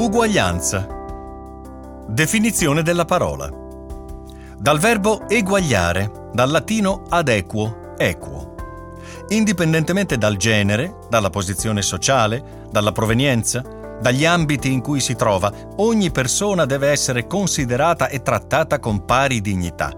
[0.00, 0.86] Uguaglianza.
[2.08, 3.50] Definizione della parola.
[4.56, 8.54] Dal verbo eguagliare, dal latino adequo, equo.
[9.28, 13.62] Indipendentemente dal genere, dalla posizione sociale, dalla provenienza,
[14.00, 19.42] dagli ambiti in cui si trova, ogni persona deve essere considerata e trattata con pari
[19.42, 19.92] dignità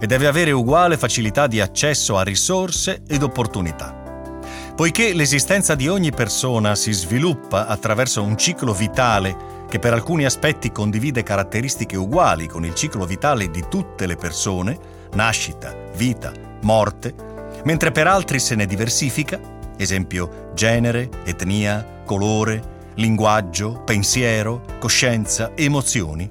[0.00, 4.03] e deve avere uguale facilità di accesso a risorse ed opportunità.
[4.76, 10.72] Poiché l'esistenza di ogni persona si sviluppa attraverso un ciclo vitale che per alcuni aspetti
[10.72, 14.76] condivide caratteristiche uguali con il ciclo vitale di tutte le persone,
[15.12, 16.32] nascita, vita,
[16.62, 17.14] morte,
[17.62, 19.38] mentre per altri se ne diversifica,
[19.76, 26.28] esempio genere, etnia, colore, linguaggio, pensiero, coscienza, emozioni,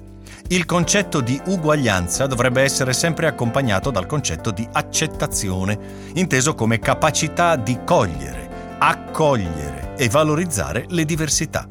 [0.48, 5.78] il concetto di uguaglianza dovrebbe essere sempre accompagnato dal concetto di accettazione,
[6.14, 11.66] inteso come capacità di cogliere, accogliere e valorizzare le diversità.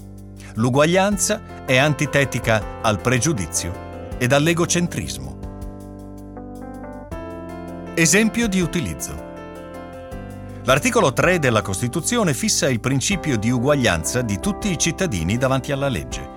[0.55, 3.73] L'uguaglianza è antitetica al pregiudizio
[4.17, 5.37] ed all'egocentrismo.
[7.93, 9.31] Esempio di utilizzo.
[10.63, 15.89] L'articolo 3 della Costituzione fissa il principio di uguaglianza di tutti i cittadini davanti alla
[15.89, 16.32] legge.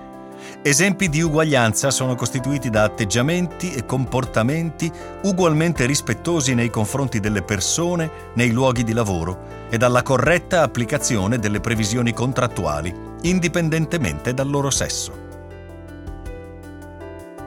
[0.61, 4.91] Esempi di uguaglianza sono costituiti da atteggiamenti e comportamenti
[5.23, 11.59] ugualmente rispettosi nei confronti delle persone nei luoghi di lavoro e dalla corretta applicazione delle
[11.59, 15.25] previsioni contrattuali, indipendentemente dal loro sesso.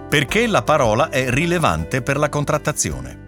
[0.09, 3.19] Perché la parola è rilevante per la contrattazione?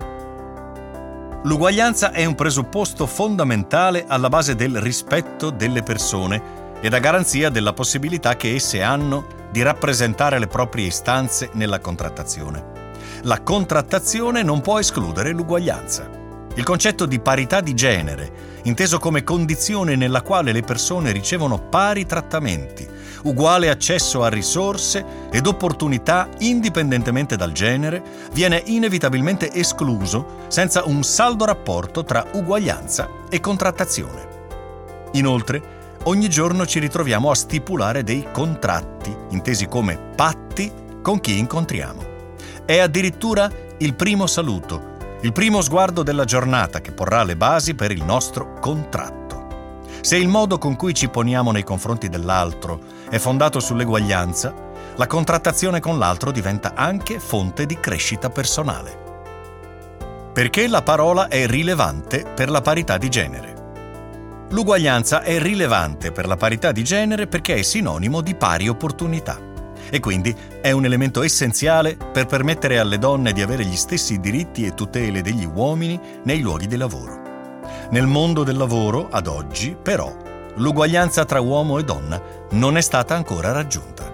[1.45, 7.73] L'uguaglianza è un presupposto fondamentale alla base del rispetto delle persone ed a garanzia della
[7.73, 12.81] possibilità che esse hanno di rappresentare le proprie istanze nella contrattazione.
[13.23, 16.11] La contrattazione non può escludere l'uguaglianza.
[16.55, 18.33] Il concetto di parità di genere,
[18.65, 22.87] inteso come condizione nella quale le persone ricevono pari trattamenti,
[23.23, 31.45] uguale accesso a risorse ed opportunità indipendentemente dal genere, viene inevitabilmente escluso senza un saldo
[31.45, 34.31] rapporto tra uguaglianza e contrattazione.
[35.13, 42.11] Inoltre, ogni giorno ci ritroviamo a stipulare dei contratti, intesi come patti, con chi incontriamo.
[42.65, 47.91] È addirittura il primo saluto, il primo sguardo della giornata che porrà le basi per
[47.91, 49.21] il nostro contratto.
[50.01, 55.81] Se il modo con cui ci poniamo nei confronti dell'altro è fondato sull'eguaglianza, la contrattazione
[55.81, 59.01] con l'altro diventa anche fonte di crescita personale.
[60.33, 63.52] Perché la parola è rilevante per la parità di genere.
[64.53, 69.41] L'uguaglianza è rilevante per la parità di genere perché è sinonimo di pari opportunità
[69.89, 74.67] e quindi è un elemento essenziale per permettere alle donne di avere gli stessi diritti
[74.67, 77.21] e tutele degli uomini nei luoghi di lavoro.
[77.91, 80.15] Nel mondo del lavoro, ad oggi, però,
[80.57, 82.21] l'uguaglianza tra uomo e donna
[82.51, 84.12] non è stata ancora raggiunta.